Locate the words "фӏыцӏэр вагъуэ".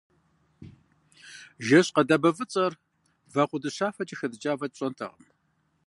2.35-3.59